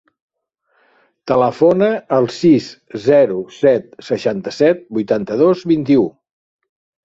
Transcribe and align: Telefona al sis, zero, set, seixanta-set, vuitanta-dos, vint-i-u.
Telefona 1.31 1.89
al 2.17 2.31
sis, 2.37 2.71
zero, 3.05 3.39
set, 3.61 3.87
seixanta-set, 4.11 4.85
vuitanta-dos, 5.01 5.67
vint-i-u. 5.77 6.11